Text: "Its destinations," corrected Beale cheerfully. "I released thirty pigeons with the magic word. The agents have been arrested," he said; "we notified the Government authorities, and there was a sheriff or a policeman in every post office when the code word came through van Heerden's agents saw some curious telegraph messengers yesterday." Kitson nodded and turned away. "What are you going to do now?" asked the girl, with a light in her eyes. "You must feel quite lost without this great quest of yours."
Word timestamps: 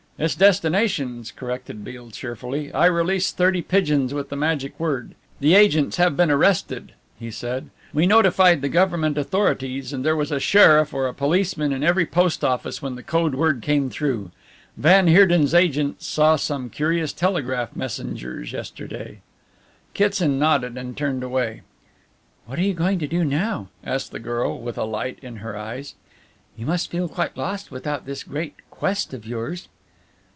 "Its 0.19 0.35
destinations," 0.35 1.31
corrected 1.31 1.83
Beale 1.83 2.11
cheerfully. 2.11 2.71
"I 2.73 2.85
released 2.85 3.37
thirty 3.37 3.63
pigeons 3.63 4.13
with 4.13 4.29
the 4.29 4.35
magic 4.35 4.79
word. 4.79 5.15
The 5.39 5.55
agents 5.55 5.97
have 5.97 6.15
been 6.15 6.29
arrested," 6.29 6.93
he 7.17 7.31
said; 7.31 7.71
"we 7.91 8.05
notified 8.05 8.61
the 8.61 8.69
Government 8.69 9.17
authorities, 9.17 9.91
and 9.91 10.05
there 10.05 10.15
was 10.15 10.31
a 10.31 10.39
sheriff 10.39 10.93
or 10.93 11.07
a 11.07 11.13
policeman 11.15 11.73
in 11.73 11.81
every 11.81 12.05
post 12.05 12.43
office 12.43 12.83
when 12.83 12.93
the 12.93 13.01
code 13.01 13.33
word 13.33 13.63
came 13.63 13.89
through 13.89 14.29
van 14.77 15.07
Heerden's 15.07 15.55
agents 15.55 16.05
saw 16.05 16.35
some 16.35 16.69
curious 16.69 17.13
telegraph 17.13 17.75
messengers 17.75 18.51
yesterday." 18.53 19.21
Kitson 19.95 20.37
nodded 20.37 20.77
and 20.77 20.95
turned 20.95 21.23
away. 21.23 21.63
"What 22.45 22.59
are 22.59 22.63
you 22.63 22.75
going 22.75 22.99
to 22.99 23.07
do 23.07 23.23
now?" 23.25 23.69
asked 23.83 24.11
the 24.11 24.19
girl, 24.19 24.61
with 24.61 24.77
a 24.77 24.83
light 24.83 25.17
in 25.23 25.37
her 25.37 25.57
eyes. 25.57 25.95
"You 26.55 26.67
must 26.67 26.91
feel 26.91 27.09
quite 27.09 27.35
lost 27.35 27.71
without 27.71 28.05
this 28.05 28.21
great 28.23 28.53
quest 28.69 29.15
of 29.15 29.25
yours." 29.25 29.67